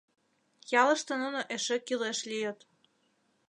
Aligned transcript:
—Ялыште 0.81 1.13
нуно 1.21 1.39
эше 1.55 1.77
кӱлеш 1.87 2.19
лийыт. 2.29 2.59